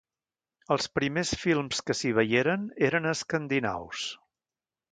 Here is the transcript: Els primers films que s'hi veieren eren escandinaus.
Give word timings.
Els 0.75 0.87
primers 0.99 1.33
films 1.41 1.83
que 1.89 1.97
s'hi 1.99 2.13
veieren 2.21 2.65
eren 2.89 3.07
escandinaus. 3.13 4.05